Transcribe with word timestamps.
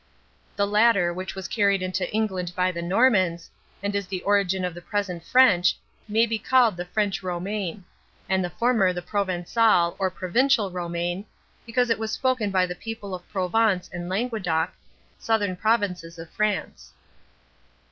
The 0.55 0.65
latter, 0.65 1.13
which 1.13 1.35
was 1.35 1.47
carried 1.47 1.83
into 1.83 2.11
England 2.11 2.53
by 2.55 2.71
the 2.71 2.81
Normans, 2.81 3.51
and 3.83 3.95
is 3.95 4.07
the 4.07 4.23
origin 4.23 4.65
of 4.65 4.73
the 4.73 4.81
present 4.81 5.23
French, 5.23 5.77
may 6.07 6.25
be 6.25 6.39
called 6.39 6.75
the 6.75 6.85
French 6.85 7.21
Romane; 7.21 7.85
and 8.27 8.43
the 8.43 8.49
former 8.49 8.93
the 8.93 9.03
Provencal, 9.03 9.95
or 9.99 10.09
Provencial 10.09 10.71
Romane, 10.73 11.25
because 11.67 11.91
it 11.91 11.99
was 11.99 12.11
spoken 12.11 12.49
by 12.49 12.65
the 12.65 12.73
people 12.73 13.13
of 13.13 13.29
Provence 13.29 13.91
and 13.93 14.09
Languedoc, 14.09 14.73
southern 15.19 15.55
provinces 15.55 16.17
of 16.17 16.31
France. 16.31 16.93